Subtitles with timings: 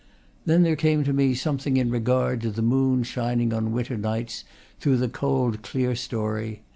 [0.47, 4.43] Then there came to me something in regard to the moon shining on winter nights
[4.79, 6.63] through the cold clere story.